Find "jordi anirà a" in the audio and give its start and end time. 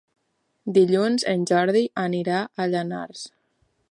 1.51-2.69